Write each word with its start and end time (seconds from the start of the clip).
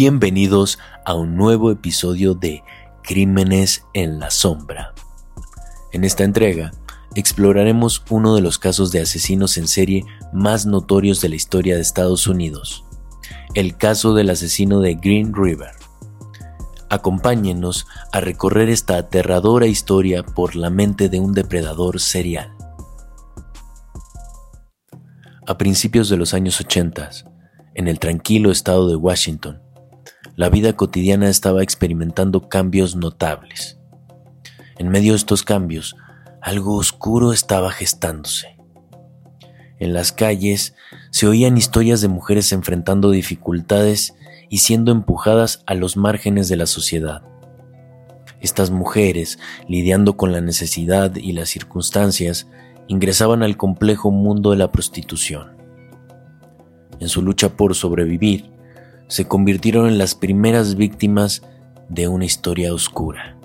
Bienvenidos 0.00 0.78
a 1.04 1.14
un 1.14 1.34
nuevo 1.34 1.72
episodio 1.72 2.34
de 2.34 2.62
Crímenes 3.02 3.84
en 3.94 4.20
la 4.20 4.30
Sombra. 4.30 4.94
En 5.92 6.04
esta 6.04 6.22
entrega 6.22 6.70
exploraremos 7.16 8.04
uno 8.08 8.36
de 8.36 8.40
los 8.40 8.60
casos 8.60 8.92
de 8.92 9.00
asesinos 9.00 9.58
en 9.58 9.66
serie 9.66 10.04
más 10.32 10.66
notorios 10.66 11.20
de 11.20 11.30
la 11.30 11.34
historia 11.34 11.74
de 11.74 11.80
Estados 11.80 12.28
Unidos, 12.28 12.84
el 13.54 13.76
caso 13.76 14.14
del 14.14 14.30
asesino 14.30 14.78
de 14.78 14.94
Green 14.94 15.34
River. 15.34 15.72
Acompáñenos 16.88 17.88
a 18.12 18.20
recorrer 18.20 18.68
esta 18.68 18.98
aterradora 18.98 19.66
historia 19.66 20.22
por 20.22 20.54
la 20.54 20.70
mente 20.70 21.08
de 21.08 21.18
un 21.18 21.34
depredador 21.34 21.98
serial. 21.98 22.54
A 25.44 25.58
principios 25.58 26.08
de 26.08 26.18
los 26.18 26.34
años 26.34 26.60
80, 26.60 27.10
en 27.74 27.88
el 27.88 27.98
tranquilo 27.98 28.52
estado 28.52 28.88
de 28.88 28.94
Washington, 28.94 29.60
la 30.36 30.50
vida 30.50 30.74
cotidiana 30.74 31.28
estaba 31.28 31.62
experimentando 31.62 32.48
cambios 32.48 32.96
notables. 32.96 33.78
En 34.76 34.88
medio 34.88 35.12
de 35.12 35.16
estos 35.16 35.42
cambios, 35.42 35.96
algo 36.40 36.76
oscuro 36.76 37.32
estaba 37.32 37.70
gestándose. 37.70 38.56
En 39.78 39.92
las 39.92 40.12
calles 40.12 40.74
se 41.10 41.26
oían 41.26 41.56
historias 41.56 42.00
de 42.00 42.08
mujeres 42.08 42.52
enfrentando 42.52 43.10
dificultades 43.10 44.14
y 44.48 44.58
siendo 44.58 44.92
empujadas 44.92 45.62
a 45.66 45.74
los 45.74 45.96
márgenes 45.96 46.48
de 46.48 46.56
la 46.56 46.66
sociedad. 46.66 47.22
Estas 48.40 48.70
mujeres, 48.70 49.38
lidiando 49.68 50.16
con 50.16 50.32
la 50.32 50.40
necesidad 50.40 51.14
y 51.16 51.32
las 51.32 51.48
circunstancias, 51.48 52.48
ingresaban 52.86 53.42
al 53.42 53.56
complejo 53.56 54.10
mundo 54.10 54.50
de 54.50 54.56
la 54.56 54.70
prostitución. 54.70 55.56
En 57.00 57.08
su 57.08 57.22
lucha 57.22 57.56
por 57.56 57.74
sobrevivir, 57.74 58.50
se 59.08 59.26
convirtieron 59.26 59.88
en 59.88 59.98
las 59.98 60.14
primeras 60.14 60.76
víctimas 60.76 61.42
de 61.88 62.08
una 62.08 62.24
historia 62.24 62.72
oscura. 62.72 63.36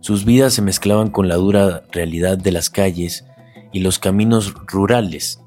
Sus 0.00 0.24
vidas 0.24 0.54
se 0.54 0.62
mezclaban 0.62 1.10
con 1.10 1.28
la 1.28 1.34
dura 1.34 1.84
realidad 1.90 2.38
de 2.38 2.52
las 2.52 2.70
calles 2.70 3.24
y 3.72 3.80
los 3.80 3.98
caminos 3.98 4.54
rurales, 4.66 5.40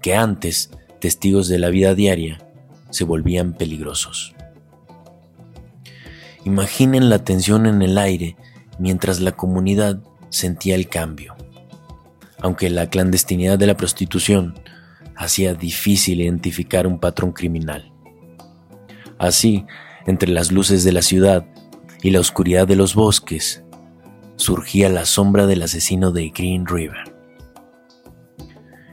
que 0.00 0.14
antes, 0.14 0.70
testigos 1.00 1.48
de 1.48 1.58
la 1.58 1.68
vida 1.70 1.94
diaria, 1.94 2.38
se 2.90 3.04
volvían 3.04 3.52
peligrosos. 3.52 4.34
Imaginen 6.44 7.10
la 7.10 7.24
tensión 7.24 7.66
en 7.66 7.82
el 7.82 7.98
aire 7.98 8.36
mientras 8.78 9.20
la 9.20 9.32
comunidad 9.32 10.00
sentía 10.30 10.74
el 10.74 10.88
cambio. 10.88 11.34
Aunque 12.40 12.70
la 12.70 12.88
clandestinidad 12.88 13.58
de 13.58 13.66
la 13.66 13.76
prostitución 13.76 14.54
hacía 15.18 15.52
difícil 15.52 16.20
identificar 16.20 16.86
un 16.86 17.00
patrón 17.00 17.32
criminal. 17.32 17.92
Así, 19.18 19.66
entre 20.06 20.30
las 20.30 20.52
luces 20.52 20.84
de 20.84 20.92
la 20.92 21.02
ciudad 21.02 21.44
y 22.02 22.10
la 22.10 22.20
oscuridad 22.20 22.68
de 22.68 22.76
los 22.76 22.94
bosques, 22.94 23.64
surgía 24.36 24.88
la 24.88 25.04
sombra 25.04 25.46
del 25.46 25.62
asesino 25.62 26.12
de 26.12 26.28
Green 26.30 26.66
River. 26.66 27.12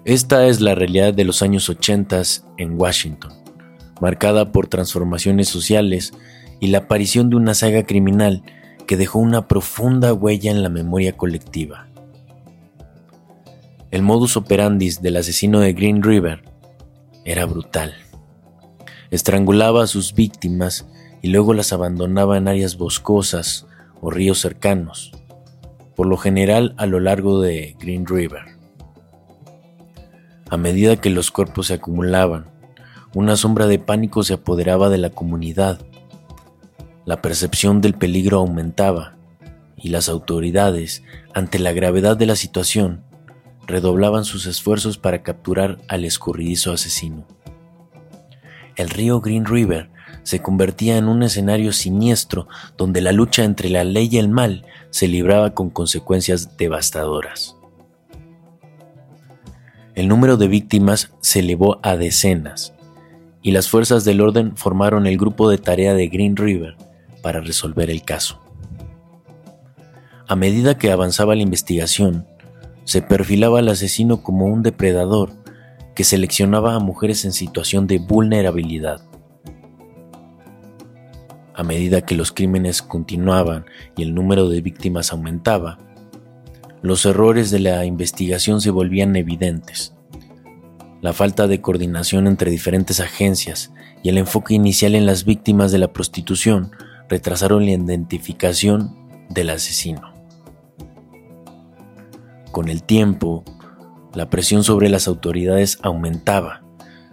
Esta 0.03 0.47
es 0.47 0.61
la 0.61 0.73
realidad 0.73 1.13
de 1.13 1.25
los 1.25 1.43
años 1.43 1.69
80 1.69 2.21
en 2.57 2.79
Washington, 2.79 3.31
marcada 4.01 4.51
por 4.51 4.67
transformaciones 4.67 5.47
sociales 5.47 6.11
y 6.59 6.67
la 6.67 6.79
aparición 6.79 7.29
de 7.29 7.35
una 7.35 7.53
saga 7.53 7.83
criminal 7.83 8.43
que 8.87 8.97
dejó 8.97 9.19
una 9.19 9.47
profunda 9.47 10.13
huella 10.13 10.49
en 10.49 10.63
la 10.63 10.69
memoria 10.69 11.15
colectiva. 11.15 11.87
El 13.91 14.01
modus 14.01 14.35
operandi 14.35 14.89
del 15.01 15.17
asesino 15.17 15.59
de 15.59 15.73
Green 15.73 16.01
River 16.01 16.43
era 17.23 17.45
brutal. 17.45 17.93
Estrangulaba 19.11 19.83
a 19.83 19.87
sus 19.87 20.13
víctimas 20.13 20.87
y 21.21 21.29
luego 21.29 21.53
las 21.53 21.71
abandonaba 21.71 22.37
en 22.37 22.47
áreas 22.47 22.77
boscosas 22.77 23.67
o 24.01 24.09
ríos 24.09 24.39
cercanos, 24.39 25.11
por 25.95 26.07
lo 26.07 26.17
general 26.17 26.73
a 26.77 26.87
lo 26.87 26.99
largo 26.99 27.41
de 27.41 27.75
Green 27.79 28.05
River. 28.05 28.43
A 30.49 30.57
medida 30.57 30.97
que 30.97 31.09
los 31.09 31.31
cuerpos 31.31 31.67
se 31.67 31.75
acumulaban, 31.75 32.51
una 33.13 33.35
sombra 33.35 33.67
de 33.67 33.79
pánico 33.79 34.23
se 34.23 34.33
apoderaba 34.33 34.89
de 34.89 34.97
la 34.97 35.09
comunidad. 35.09 35.79
La 37.05 37.21
percepción 37.21 37.81
del 37.81 37.93
peligro 37.93 38.39
aumentaba 38.39 39.15
y 39.77 39.89
las 39.89 40.09
autoridades, 40.09 41.03
ante 41.33 41.59
la 41.59 41.71
gravedad 41.71 42.17
de 42.17 42.25
la 42.25 42.35
situación, 42.35 43.03
redoblaban 43.67 44.25
sus 44.25 44.45
esfuerzos 44.45 44.97
para 44.97 45.23
capturar 45.23 45.79
al 45.87 46.05
escurridizo 46.05 46.71
asesino. 46.71 47.25
El 48.75 48.89
río 48.89 49.21
Green 49.21 49.45
River 49.45 49.89
se 50.23 50.41
convertía 50.41 50.97
en 50.97 51.07
un 51.07 51.23
escenario 51.23 51.71
siniestro 51.71 52.47
donde 52.77 53.01
la 53.01 53.11
lucha 53.11 53.43
entre 53.43 53.69
la 53.69 53.83
ley 53.83 54.09
y 54.11 54.17
el 54.17 54.27
mal 54.29 54.65
se 54.89 55.07
libraba 55.07 55.53
con 55.53 55.69
consecuencias 55.69 56.57
devastadoras. 56.57 57.55
El 59.93 60.07
número 60.07 60.35
de 60.35 60.47
víctimas 60.47 61.11
se 61.21 61.39
elevó 61.39 61.79
a 61.83 61.95
decenas 61.95 62.73
y 63.41 63.51
las 63.51 63.69
fuerzas 63.69 64.03
del 64.03 64.19
orden 64.19 64.57
formaron 64.57 65.05
el 65.05 65.17
grupo 65.17 65.49
de 65.49 65.57
tarea 65.57 65.93
de 65.93 66.07
Green 66.07 66.35
River 66.35 66.75
para 67.21 67.39
resolver 67.39 67.89
el 67.89 68.03
caso. 68.03 68.41
A 70.27 70.35
medida 70.35 70.77
que 70.77 70.91
avanzaba 70.91 71.35
la 71.35 71.43
investigación, 71.43 72.27
se 72.85 73.01
perfilaba 73.01 73.59
al 73.59 73.67
asesino 73.67 74.23
como 74.23 74.45
un 74.45 74.63
depredador 74.63 75.33
que 75.95 76.03
seleccionaba 76.03 76.75
a 76.75 76.79
mujeres 76.79 77.25
en 77.25 77.33
situación 77.33 77.87
de 77.87 77.99
vulnerabilidad. 77.99 79.01
A 81.53 81.63
medida 81.63 82.01
que 82.01 82.15
los 82.15 82.31
crímenes 82.31 82.81
continuaban 82.81 83.65
y 83.95 84.03
el 84.03 84.13
número 84.13 84.49
de 84.49 84.61
víctimas 84.61 85.11
aumentaba, 85.11 85.79
los 86.81 87.05
errores 87.05 87.49
de 87.49 87.59
la 87.59 87.85
investigación 87.85 88.61
se 88.61 88.69
volvían 88.71 89.15
evidentes. 89.15 89.93
La 91.01 91.13
falta 91.13 91.47
de 91.47 91.61
coordinación 91.61 92.27
entre 92.27 92.51
diferentes 92.51 92.99
agencias 92.99 93.71
y 94.03 94.09
el 94.09 94.17
enfoque 94.17 94.53
inicial 94.53 94.95
en 94.95 95.05
las 95.05 95.23
víctimas 95.25 95.71
de 95.71 95.79
la 95.79 95.93
prostitución 95.93 96.71
retrasaron 97.09 97.65
la 97.65 97.71
identificación 97.71 98.95
del 99.29 99.49
asesino. 99.49 100.14
Con 102.55 102.69
el 102.69 102.83
tiempo, 102.83 103.43
la 104.13 104.29
presión 104.29 104.63
sobre 104.63 104.87
las 104.87 105.09
autoridades 105.09 105.77
aumentaba. 105.81 106.61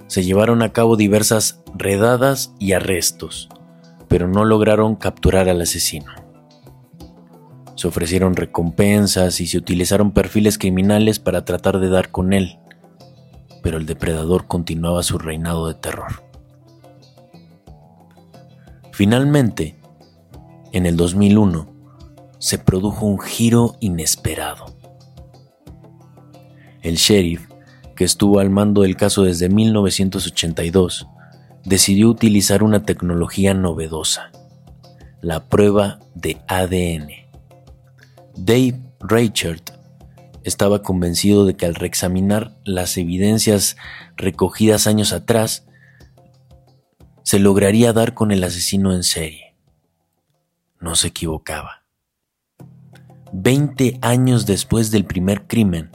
Se 0.07 0.23
llevaron 0.23 0.63
a 0.63 0.73
cabo 0.73 0.97
diversas 0.97 1.65
redadas 1.75 2.55
y 2.61 2.75
arrestos, 2.75 3.49
pero 4.07 4.29
no 4.29 4.45
lograron 4.45 4.95
capturar 4.95 5.49
al 5.49 5.61
asesino. 5.61 6.13
Se 7.75 7.89
ofrecieron 7.89 8.37
recompensas 8.37 9.41
y 9.41 9.49
se 9.49 9.59
utilizaron 9.59 10.13
perfiles 10.13 10.59
criminales 10.59 11.19
para 11.19 11.45
tratar 11.45 11.81
de 11.81 11.89
dar 11.89 12.13
con 12.13 12.35
él, 12.35 12.61
pero 13.65 13.79
el 13.79 13.87
depredador 13.87 14.47
continuaba 14.47 15.03
su 15.03 15.19
reinado 15.19 15.67
de 15.67 15.75
terror. 15.75 16.23
Finalmente, 18.93 19.77
en 20.71 20.87
el 20.87 20.97
2001, 20.97 21.67
se 22.39 22.59
produjo 22.59 23.07
un 23.07 23.19
giro 23.19 23.75
inesperado. 23.81 24.82
El 26.83 26.97
sheriff, 26.97 27.49
que 27.97 28.05
estuvo 28.05 28.41
al 28.41 28.51
mando 28.51 28.83
del 28.83 28.97
caso 28.97 29.23
desde 29.23 29.49
1982, 29.49 31.07
decidió 31.65 32.09
utilizar 32.09 32.63
una 32.63 32.83
tecnología 32.83 33.55
novedosa, 33.55 34.33
la 35.21 35.49
prueba 35.49 36.01
de 36.15 36.39
ADN. 36.49 37.09
Dave 38.35 38.81
Reichert 39.01 39.71
estaba 40.45 40.83
convencido 40.83 41.47
de 41.47 41.55
que 41.55 41.67
al 41.67 41.77
reexaminar 41.77 42.57
las 42.65 42.97
evidencias 42.97 43.77
recogidas 44.17 44.87
años 44.87 45.13
atrás, 45.13 45.67
se 47.23 47.39
lograría 47.39 47.93
dar 47.93 48.15
con 48.15 48.33
el 48.33 48.43
asesino 48.43 48.93
en 48.93 49.05
serie. 49.05 49.55
No 50.81 50.97
se 50.97 51.09
equivocaba. 51.09 51.85
Veinte 53.33 53.99
años 54.03 54.45
después 54.47 54.91
del 54.91 55.05
primer 55.05 55.47
crimen, 55.47 55.91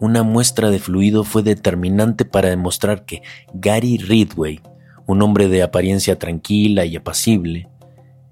una 0.00 0.22
muestra 0.22 0.70
de 0.70 0.78
fluido 0.78 1.24
fue 1.24 1.42
determinante 1.42 2.24
para 2.24 2.48
demostrar 2.48 3.04
que 3.04 3.22
Gary 3.52 3.98
Ridway, 3.98 4.60
un 5.06 5.22
hombre 5.22 5.48
de 5.48 5.62
apariencia 5.62 6.18
tranquila 6.18 6.86
y 6.86 6.96
apacible, 6.96 7.68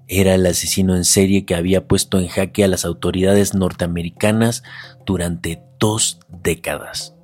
era 0.07 0.33
el 0.33 0.45
asesino 0.47 0.95
en 0.95 1.05
serie 1.05 1.45
que 1.45 1.53
había 1.53 1.87
puesto 1.87 2.19
en 2.19 2.27
jaque 2.27 2.63
a 2.63 2.67
las 2.67 2.83
autoridades 2.83 3.53
norteamericanas 3.53 4.63
durante 5.05 5.61
dos 5.79 6.19
décadas. 6.27 7.15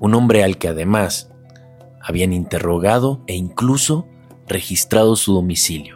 Un 0.00 0.14
hombre 0.16 0.42
al 0.42 0.58
que 0.58 0.66
además 0.66 1.30
habían 2.02 2.32
interrogado 2.32 3.22
e 3.28 3.34
incluso 3.34 4.08
registrado 4.48 5.14
su 5.14 5.32
domicilio. 5.32 5.95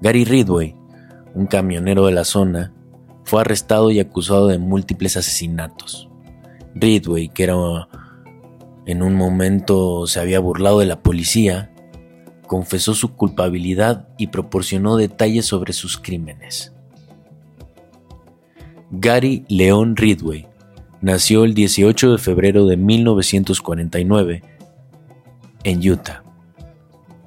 Gary 0.00 0.24
Ridway, 0.24 0.74
un 1.34 1.46
camionero 1.46 2.06
de 2.06 2.12
la 2.12 2.24
zona, 2.24 2.72
fue 3.24 3.40
arrestado 3.40 3.90
y 3.90 3.98
acusado 3.98 4.48
de 4.48 4.58
múltiples 4.58 5.16
asesinatos. 5.16 6.08
Ridway, 6.74 7.28
que 7.28 7.44
en 8.86 9.02
un 9.02 9.14
momento 9.14 10.06
se 10.06 10.20
había 10.20 10.38
burlado 10.38 10.80
de 10.80 10.86
la 10.86 11.02
policía, 11.02 11.72
confesó 12.46 12.94
su 12.94 13.14
culpabilidad 13.14 14.08
y 14.18 14.28
proporcionó 14.28 14.96
detalles 14.96 15.46
sobre 15.46 15.72
sus 15.72 15.98
crímenes. 15.98 16.72
Gary 18.90 19.44
Leon 19.48 19.96
Ridway 19.96 20.46
nació 21.00 21.44
el 21.44 21.54
18 21.54 22.12
de 22.12 22.18
febrero 22.18 22.66
de 22.66 22.76
1949 22.76 24.42
en 25.64 25.90
Utah. 25.90 26.22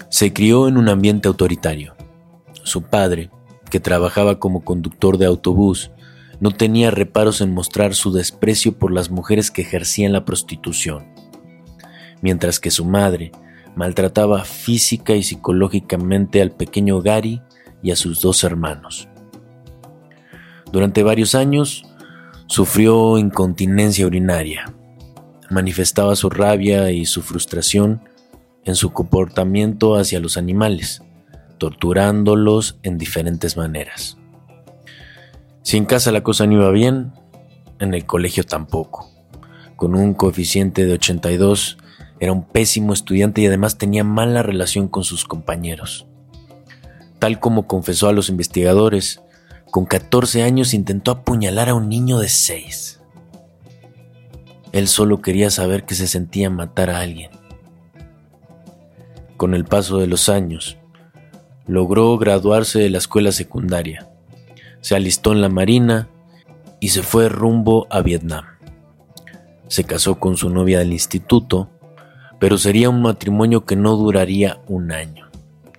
Se 0.10 0.32
crió 0.32 0.68
en 0.68 0.78
un 0.78 0.88
ambiente 0.88 1.28
autoritario. 1.28 1.99
Su 2.70 2.84
padre, 2.84 3.32
que 3.72 3.80
trabajaba 3.80 4.38
como 4.38 4.64
conductor 4.64 5.18
de 5.18 5.26
autobús, 5.26 5.90
no 6.40 6.52
tenía 6.52 6.92
reparos 6.92 7.42
en 7.42 7.52
mostrar 7.52 7.96
su 7.96 8.12
desprecio 8.12 8.78
por 8.78 8.92
las 8.92 9.10
mujeres 9.10 9.50
que 9.50 9.64
ejercían 9.64 10.14
la 10.14 10.24
prostitución, 10.24 11.08
mientras 12.22 12.60
que 12.60 12.70
su 12.70 12.86
madre 12.86 13.32
maltrataba 13.76 14.44
física 14.44 15.16
y 15.16 15.24
psicológicamente 15.24 16.44
al 16.44 16.52
pequeño 16.52 17.02
Gary 17.02 17.42
y 17.82 17.90
a 17.90 17.96
sus 17.96 18.22
dos 18.22 18.44
hermanos. 18.44 19.10
Durante 20.72 21.02
varios 21.02 21.34
años 21.34 21.86
sufrió 22.46 23.18
incontinencia 23.18 24.06
urinaria, 24.06 24.72
manifestaba 25.50 26.16
su 26.16 26.30
rabia 26.30 26.92
y 26.92 27.08
su 27.08 27.24
frustración 27.24 28.04
en 28.64 28.76
su 28.76 28.94
comportamiento 28.94 29.96
hacia 29.96 30.20
los 30.20 30.38
animales, 30.38 31.02
torturándolos 31.60 32.80
en 32.82 32.98
diferentes 32.98 33.56
maneras. 33.56 34.18
Si 35.62 35.78
en 35.78 35.86
casa 35.86 36.12
la 36.12 36.24
cosa 36.24 36.48
no 36.48 36.54
iba 36.54 36.72
bien, 36.72 37.14
en 37.80 37.94
el 37.94 38.06
colegio 38.06 38.44
tampoco. 38.44 39.12
Con 39.76 39.94
un 39.94 40.16
coeficiente 40.16 40.88
de 40.88 40.94
82, 40.94 41.78
era 42.20 42.34
un 42.34 42.44
pésimo 42.44 42.94
estudiante 42.94 43.42
y 43.42 43.46
además 43.46 43.78
tenía 43.78 44.04
mala 44.04 44.42
relación 44.42 44.88
con 44.88 45.04
sus 45.04 45.26
compañeros. 45.26 46.08
Tal 47.20 47.40
como 47.40 47.68
confesó 47.68 48.10
a 48.10 48.14
los 48.14 48.30
investigadores, 48.30 49.22
con 49.70 49.86
14 49.86 50.42
años 50.42 50.74
intentó 50.74 51.12
apuñalar 51.12 51.70
a 51.70 51.76
un 51.76 51.88
niño 51.90 52.18
de 52.18 52.30
6. 52.30 53.00
Él 54.72 54.88
solo 54.88 55.22
quería 55.22 55.52
saber 55.52 55.86
que 55.86 55.96
se 55.96 56.08
sentía 56.08 56.50
matar 56.50 56.90
a 56.90 57.00
alguien. 57.00 57.32
Con 59.38 59.54
el 59.54 59.66
paso 59.66 60.00
de 60.00 60.08
los 60.08 60.30
años, 60.30 60.79
logró 61.70 62.18
graduarse 62.18 62.80
de 62.80 62.90
la 62.90 62.98
escuela 62.98 63.32
secundaria. 63.32 64.10
Se 64.82 64.96
alistó 64.96 65.34
en 65.34 65.42
la 65.42 65.50
Marina 65.50 66.10
y 66.80 66.90
se 66.90 67.04
fue 67.04 67.30
rumbo 67.30 67.86
a 67.92 68.02
Vietnam. 68.02 68.46
Se 69.68 69.84
casó 69.84 70.20
con 70.20 70.36
su 70.36 70.50
novia 70.50 70.80
del 70.80 70.92
instituto, 70.92 71.70
pero 72.40 72.58
sería 72.58 72.90
un 72.90 73.04
matrimonio 73.04 73.66
que 73.66 73.76
no 73.76 73.96
duraría 73.98 74.60
un 74.68 74.92
año 74.92 75.28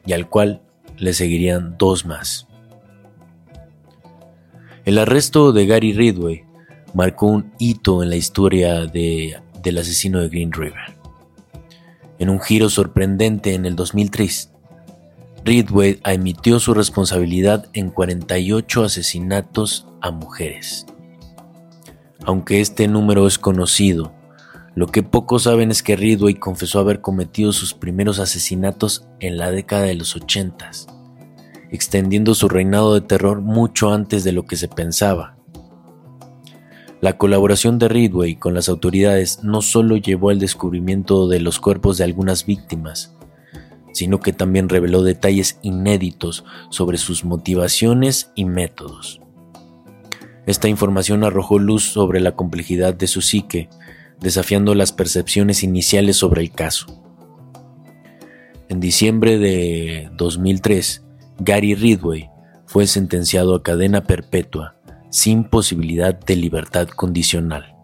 y 0.06 0.12
al 0.12 0.28
cual 0.28 0.62
le 0.96 1.12
seguirían 1.12 1.76
dos 1.76 2.06
más. 2.06 2.46
El 4.84 4.96
arresto 4.98 5.52
de 5.52 5.66
Gary 5.66 5.92
Ridway 5.92 6.44
marcó 6.94 7.26
un 7.26 7.52
hito 7.58 8.04
en 8.04 8.10
la 8.10 8.16
historia 8.16 8.86
del 8.86 9.78
asesino 9.78 10.20
de 10.20 10.28
Green 10.28 10.52
River. 10.52 10.96
En 12.20 12.30
un 12.30 12.38
giro 12.38 12.68
sorprendente 12.68 13.54
en 13.54 13.66
el 13.66 13.74
2003, 13.74 14.49
Ridway 15.44 16.00
admitió 16.02 16.60
su 16.60 16.74
responsabilidad 16.74 17.66
en 17.72 17.90
48 17.90 18.84
asesinatos 18.84 19.86
a 20.02 20.10
mujeres. 20.10 20.86
Aunque 22.24 22.60
este 22.60 22.88
número 22.88 23.26
es 23.26 23.38
conocido, 23.38 24.12
lo 24.74 24.86
que 24.86 25.02
pocos 25.02 25.44
saben 25.44 25.70
es 25.70 25.82
que 25.82 25.96
Ridway 25.96 26.34
confesó 26.34 26.78
haber 26.78 27.00
cometido 27.00 27.52
sus 27.52 27.74
primeros 27.74 28.18
asesinatos 28.18 29.06
en 29.18 29.38
la 29.38 29.50
década 29.50 29.84
de 29.84 29.94
los 29.94 30.14
80, 30.14 30.70
extendiendo 31.70 32.34
su 32.34 32.48
reinado 32.48 32.94
de 32.94 33.00
terror 33.00 33.40
mucho 33.40 33.92
antes 33.92 34.24
de 34.24 34.32
lo 34.32 34.44
que 34.44 34.56
se 34.56 34.68
pensaba. 34.68 35.36
La 37.00 37.16
colaboración 37.16 37.78
de 37.78 37.88
Ridway 37.88 38.36
con 38.36 38.52
las 38.52 38.68
autoridades 38.68 39.42
no 39.42 39.62
solo 39.62 39.96
llevó 39.96 40.28
al 40.28 40.38
descubrimiento 40.38 41.28
de 41.28 41.40
los 41.40 41.58
cuerpos 41.58 41.96
de 41.96 42.04
algunas 42.04 42.44
víctimas, 42.44 43.16
sino 43.92 44.20
que 44.20 44.32
también 44.32 44.68
reveló 44.68 45.02
detalles 45.02 45.58
inéditos 45.62 46.44
sobre 46.70 46.98
sus 46.98 47.24
motivaciones 47.24 48.30
y 48.34 48.44
métodos. 48.44 49.20
Esta 50.46 50.68
información 50.68 51.24
arrojó 51.24 51.58
luz 51.58 51.84
sobre 51.84 52.20
la 52.20 52.32
complejidad 52.32 52.94
de 52.94 53.06
su 53.06 53.20
psique, 53.20 53.68
desafiando 54.20 54.74
las 54.74 54.92
percepciones 54.92 55.62
iniciales 55.62 56.16
sobre 56.16 56.42
el 56.42 56.50
caso. 56.50 56.86
En 58.68 58.80
diciembre 58.80 59.38
de 59.38 60.10
2003, 60.16 61.04
Gary 61.38 61.74
Ridway 61.74 62.30
fue 62.66 62.86
sentenciado 62.86 63.54
a 63.54 63.62
cadena 63.62 64.04
perpetua 64.04 64.76
sin 65.10 65.44
posibilidad 65.44 66.18
de 66.18 66.36
libertad 66.36 66.88
condicional. 66.88 67.74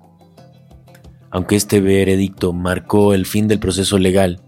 Aunque 1.30 1.56
este 1.56 1.80
veredicto 1.80 2.52
marcó 2.52 3.12
el 3.12 3.26
fin 3.26 3.48
del 3.48 3.58
proceso 3.58 3.98
legal, 3.98 4.40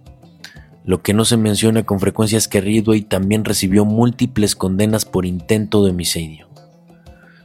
lo 0.89 1.03
que 1.03 1.13
no 1.13 1.27
se 1.27 1.37
menciona 1.37 1.83
con 1.83 2.01
frecuencia 2.01 2.39
es 2.39 2.49
que 2.49 2.63
Ridway 2.63 3.03
también 3.03 3.45
recibió 3.45 3.85
múltiples 3.85 4.57
condenas 4.57 5.05
por 5.05 5.27
intento 5.27 5.85
de 5.85 5.91
homicidio. 5.91 6.49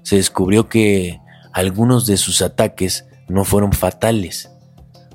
Se 0.01 0.15
descubrió 0.15 0.69
que 0.69 1.19
algunos 1.51 2.05
de 2.05 2.15
sus 2.15 2.41
ataques 2.41 3.05
no 3.27 3.43
fueron 3.43 3.73
fatales, 3.73 4.49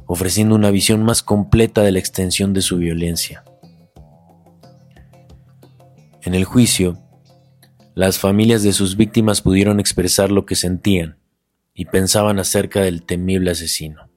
ofreciendo 0.04 0.56
una 0.56 0.70
visión 0.70 1.04
más 1.04 1.22
completa 1.22 1.80
de 1.80 1.90
la 1.90 2.00
extensión 2.00 2.52
de 2.52 2.60
su 2.60 2.76
violencia. 2.76 3.44
En 6.20 6.34
el 6.34 6.44
juicio, 6.44 6.98
las 7.94 8.18
familias 8.18 8.62
de 8.62 8.74
sus 8.74 8.98
víctimas 8.98 9.40
pudieron 9.40 9.80
expresar 9.80 10.30
lo 10.30 10.44
que 10.44 10.54
sentían 10.54 11.16
y 11.72 11.86
pensaban 11.86 12.38
acerca 12.38 12.82
del 12.82 13.04
temible 13.04 13.52
asesino. 13.52 14.07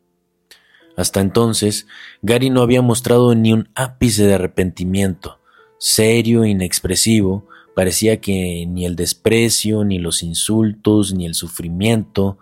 Hasta 0.97 1.21
entonces, 1.21 1.87
Gary 2.21 2.49
no 2.49 2.61
había 2.61 2.81
mostrado 2.81 3.33
ni 3.35 3.53
un 3.53 3.69
ápice 3.75 4.25
de 4.25 4.35
arrepentimiento, 4.35 5.39
serio 5.77 6.45
inexpresivo, 6.45 7.47
parecía 7.75 8.19
que 8.19 8.65
ni 8.67 8.85
el 8.85 8.95
desprecio, 8.95 9.83
ni 9.83 9.99
los 9.99 10.23
insultos, 10.23 11.13
ni 11.13 11.25
el 11.25 11.33
sufrimiento, 11.33 12.37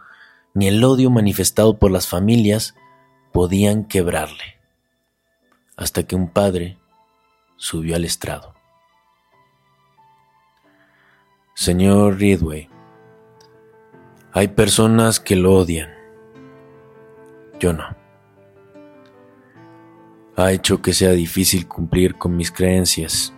ni 0.53 0.67
el 0.67 0.83
odio 0.83 1.09
manifestado 1.09 1.77
por 1.77 1.91
las 1.91 2.07
familias 2.07 2.75
podían 3.31 3.85
quebrarle. 3.85 4.57
Hasta 5.77 6.03
que 6.03 6.15
un 6.15 6.29
padre 6.29 6.77
subió 7.55 7.95
al 7.95 8.03
estrado. 8.03 8.55
Señor 11.53 12.17
Ridway, 12.17 12.69
hay 14.31 14.47
personas 14.49 15.19
que 15.19 15.35
lo 15.35 15.55
odian. 15.55 15.89
Yo 17.59 17.73
no. 17.73 17.98
Ha 20.39 20.53
hecho 20.53 20.81
que 20.81 20.93
sea 20.93 21.11
difícil 21.11 21.67
cumplir 21.67 22.15
con 22.15 22.37
mis 22.37 22.49
creencias. 22.49 23.33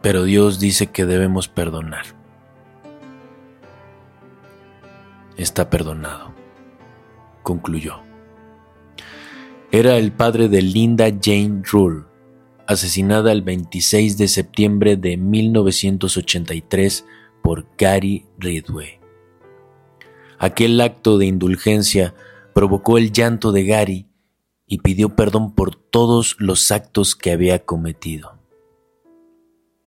Pero 0.00 0.24
Dios 0.24 0.58
dice 0.58 0.86
que 0.86 1.04
debemos 1.04 1.46
perdonar. 1.46 2.06
Está 5.36 5.68
perdonado, 5.68 6.32
concluyó. 7.42 8.00
Era 9.72 9.98
el 9.98 10.10
padre 10.10 10.48
de 10.48 10.62
Linda 10.62 11.10
Jane 11.10 11.60
Rule, 11.70 12.04
asesinada 12.66 13.32
el 13.32 13.42
26 13.42 14.16
de 14.16 14.26
septiembre 14.26 14.96
de 14.96 15.18
1983 15.18 17.04
por 17.42 17.66
Gary 17.76 18.24
Ridway. 18.38 19.00
Aquel 20.38 20.80
acto 20.80 21.18
de 21.18 21.26
indulgencia 21.26 22.14
provocó 22.54 22.96
el 22.96 23.12
llanto 23.12 23.52
de 23.52 23.66
Gary 23.66 24.06
y 24.66 24.78
pidió 24.78 25.14
perdón 25.14 25.54
por 25.54 25.74
todos 25.76 26.36
los 26.38 26.70
actos 26.70 27.14
que 27.14 27.32
había 27.32 27.64
cometido. 27.64 28.35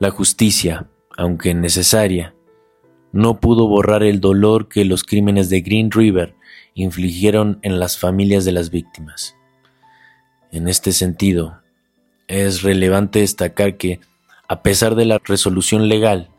La 0.00 0.12
justicia, 0.12 0.86
aunque 1.16 1.54
necesaria, 1.54 2.32
no 3.10 3.40
pudo 3.40 3.66
borrar 3.66 4.04
el 4.04 4.20
dolor 4.20 4.68
que 4.68 4.84
los 4.84 5.02
crímenes 5.02 5.50
de 5.50 5.60
Green 5.60 5.90
River 5.90 6.36
infligieron 6.74 7.58
en 7.62 7.80
las 7.80 7.98
familias 7.98 8.44
de 8.44 8.52
las 8.52 8.70
víctimas. 8.70 9.34
En 10.52 10.68
este 10.68 10.92
sentido, 10.92 11.62
es 12.28 12.62
relevante 12.62 13.18
destacar 13.18 13.76
que, 13.76 13.98
a 14.46 14.62
pesar 14.62 14.94
de 14.94 15.04
la 15.04 15.18
resolución 15.18 15.88
legal, 15.88 16.30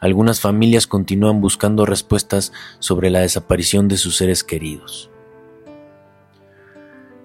algunas 0.00 0.40
familias 0.40 0.86
continúan 0.86 1.42
buscando 1.42 1.84
respuestas 1.84 2.50
sobre 2.78 3.10
la 3.10 3.20
desaparición 3.20 3.88
de 3.88 3.98
sus 3.98 4.16
seres 4.16 4.42
queridos. 4.42 5.10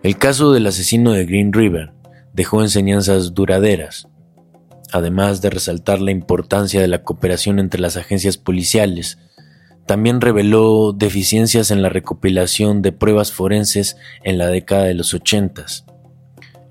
El 0.03 0.17
caso 0.17 0.51
del 0.51 0.67
asesino 0.67 1.13
de 1.13 1.25
Green 1.25 1.53
River 1.53 1.93
dejó 2.33 2.61
enseñanzas 2.61 3.33
duraderas 3.33 4.09
además 4.91 5.41
de 5.41 5.49
resaltar 5.49 5.99
la 5.99 6.11
importancia 6.11 6.81
de 6.81 6.87
la 6.87 7.03
cooperación 7.03 7.59
entre 7.59 7.81
las 7.81 7.97
agencias 7.97 8.37
policiales, 8.37 9.17
también 9.85 10.19
reveló 10.19 10.93
deficiencias 10.93 11.71
en 11.71 11.81
la 11.81 11.89
recopilación 11.89 12.81
de 12.81 12.91
pruebas 12.91 13.31
forenses 13.31 13.97
en 14.23 14.37
la 14.37 14.47
década 14.47 14.83
de 14.83 14.93
los 14.93 15.13
80. 15.13 15.65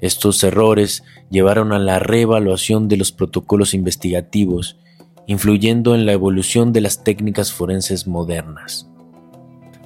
Estos 0.00 0.44
errores 0.44 1.02
llevaron 1.30 1.72
a 1.72 1.78
la 1.78 1.98
reevaluación 1.98 2.88
de 2.88 2.98
los 2.98 3.12
protocolos 3.12 3.72
investigativos, 3.72 4.78
influyendo 5.26 5.94
en 5.94 6.04
la 6.04 6.12
evolución 6.12 6.72
de 6.72 6.82
las 6.82 7.04
técnicas 7.04 7.52
forenses 7.52 8.06
modernas. 8.06 8.88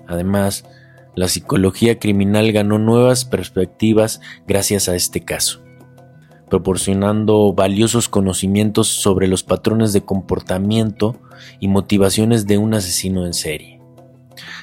Además, 0.09 0.65
la 1.15 1.29
psicología 1.29 1.99
criminal 2.01 2.51
ganó 2.51 2.79
nuevas 2.79 3.25
perspectivas 3.25 4.21
gracias 4.47 4.89
a 4.89 4.97
este 4.97 5.21
caso 5.25 5.63
proporcionando 6.51 7.55
valiosos 7.55 8.11
conocimientos 8.11 8.89
sobre 8.89 9.29
los 9.29 9.43
patrones 9.43 9.95
de 9.95 10.03
comportamiento 10.03 11.17
y 11.61 11.69
motivaciones 11.69 12.47
de 12.47 12.59
un 12.59 12.75
asesino 12.75 13.25
en 13.25 13.33
serie. 13.33 13.81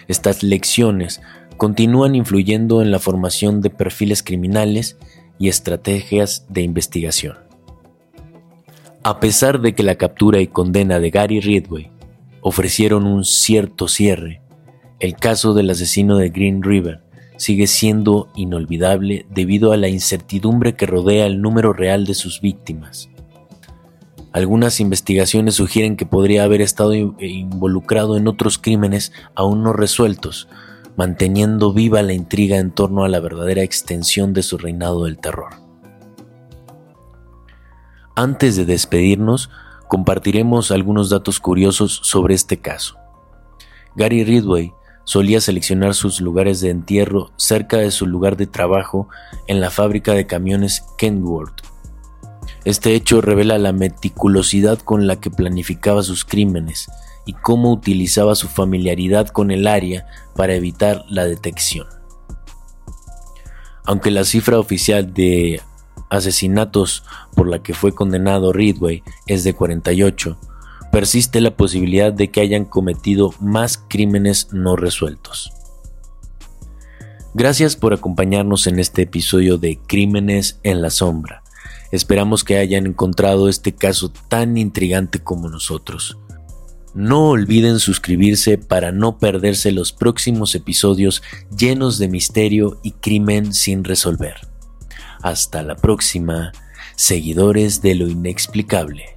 Estas 0.07 0.43
lecciones 0.43 1.21
continúan 1.57 2.13
influyendo 2.13 2.83
en 2.83 2.91
la 2.91 2.99
formación 2.99 3.61
de 3.61 3.71
perfiles 3.71 4.21
criminales 4.21 4.97
y 5.39 5.47
estrategias 5.49 6.45
de 6.49 6.61
investigación. 6.61 7.37
A 9.03 9.19
pesar 9.19 9.61
de 9.61 9.73
que 9.73 9.83
la 9.83 9.95
captura 9.95 10.39
y 10.41 10.47
condena 10.47 10.99
de 10.99 11.09
Gary 11.09 11.39
Ridway 11.39 11.89
ofrecieron 12.41 13.05
un 13.05 13.23
cierto 13.23 13.87
cierre, 13.87 14.41
el 14.99 15.15
caso 15.15 15.53
del 15.53 15.69
asesino 15.69 16.17
de 16.17 16.29
Green 16.29 16.61
River 16.61 17.06
sigue 17.37 17.67
siendo 17.67 18.29
inolvidable 18.35 19.25
debido 19.29 19.71
a 19.71 19.77
la 19.77 19.87
incertidumbre 19.87 20.75
que 20.75 20.85
rodea 20.85 21.25
el 21.25 21.41
número 21.41 21.73
real 21.73 22.05
de 22.05 22.13
sus 22.13 22.41
víctimas. 22.41 23.09
Algunas 24.33 24.79
investigaciones 24.79 25.55
sugieren 25.55 25.95
que 25.95 26.05
podría 26.05 26.43
haber 26.43 26.61
estado 26.61 26.93
involucrado 26.93 28.17
en 28.17 28.27
otros 28.27 28.57
crímenes 28.57 29.11
aún 29.33 29.63
no 29.63 29.73
resueltos, 29.73 30.47
manteniendo 30.95 31.73
viva 31.73 32.01
la 32.01 32.13
intriga 32.13 32.57
en 32.57 32.71
torno 32.71 33.03
a 33.03 33.09
la 33.09 33.19
verdadera 33.19 33.63
extensión 33.63 34.33
de 34.33 34.43
su 34.43 34.57
reinado 34.57 35.05
del 35.05 35.17
terror. 35.17 35.55
Antes 38.15 38.55
de 38.55 38.65
despedirnos, 38.65 39.49
compartiremos 39.87 40.71
algunos 40.71 41.09
datos 41.09 41.39
curiosos 41.39 41.99
sobre 42.03 42.35
este 42.35 42.57
caso. 42.57 42.97
Gary 43.95 44.23
Ridway 44.23 44.73
solía 45.07 45.39
seleccionar 45.39 45.93
sus 45.93 46.19
lugares 46.19 46.59
de 46.59 46.69
entierro 46.69 47.31
cerca 47.37 47.77
de 47.77 47.91
su 47.91 48.05
lugar 48.05 48.35
de 48.35 48.45
trabajo 48.45 49.07
en 49.47 49.61
la 49.61 49.71
fábrica 49.71 50.11
de 50.11 50.27
camiones 50.27 50.83
Kenworth. 50.97 51.61
Este 52.65 52.93
hecho 52.93 53.21
revela 53.21 53.57
la 53.57 53.71
meticulosidad 53.71 54.79
con 54.79 55.07
la 55.07 55.21
que 55.21 55.31
planificaba 55.31 56.03
sus 56.03 56.25
crímenes 56.25 56.91
y 57.25 57.31
cómo 57.31 57.71
utilizaba 57.71 58.35
su 58.35 58.49
familiaridad 58.49 59.29
con 59.29 59.49
el 59.49 59.65
área 59.65 60.07
para 60.35 60.55
evitar 60.55 61.05
la 61.07 61.23
detección. 61.23 61.87
Aunque 63.85 64.11
la 64.11 64.25
cifra 64.25 64.59
oficial 64.59 65.13
de 65.13 65.61
asesinatos 66.09 67.05
por 67.33 67.47
la 67.47 67.63
que 67.63 67.73
fue 67.73 67.95
condenado 67.95 68.51
Ridway 68.51 69.03
es 69.25 69.45
de 69.45 69.53
48, 69.53 70.37
persiste 70.97 71.41
la 71.41 71.55
posibilidad 71.55 72.11
de 72.11 72.31
que 72.31 72.41
hayan 72.41 72.65
cometido 72.65 73.31
más 73.39 73.77
crímenes 73.77 74.51
no 74.51 74.75
resueltos. 74.75 75.53
Gracias 77.35 77.75
por 77.75 77.93
acompañarnos 77.93 78.65
en 78.65 78.79
este 78.79 79.03
episodio 79.03 79.59
de 79.59 79.77
Crímenes 79.77 80.59
en 80.63 80.81
la 80.81 80.89
Sombra. 80.89 81.43
Esperamos 81.91 82.43
que 82.43 82.57
hayan 82.57 82.87
encontrado 82.87 83.47
este 83.47 83.75
caso 83.75 84.11
tan 84.27 84.57
intrigante 84.57 85.19
como 85.19 85.49
nosotros. 85.49 86.17
No 86.95 87.29
olviden 87.29 87.77
suscribirse 87.77 88.57
para 88.57 88.91
no 88.91 89.19
perderse 89.19 89.71
los 89.71 89.93
próximos 89.93 90.55
episodios 90.55 91.21
llenos 91.55 91.99
de 91.99 92.07
misterio 92.07 92.79
y 92.81 92.93
crimen 92.93 93.53
sin 93.53 93.83
resolver. 93.83 94.47
Hasta 95.21 95.61
la 95.61 95.75
próxima, 95.75 96.53
seguidores 96.95 97.83
de 97.83 97.93
lo 97.93 98.07
inexplicable. 98.07 99.16